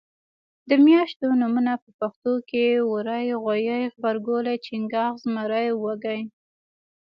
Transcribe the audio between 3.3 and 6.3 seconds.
غویي غبرګولی چنګاښ زمری وږی